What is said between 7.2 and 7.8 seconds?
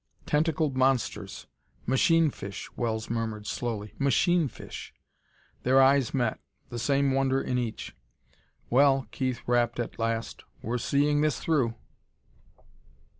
in